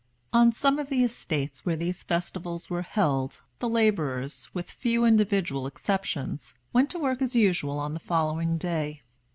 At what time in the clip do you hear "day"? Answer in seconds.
8.57-9.03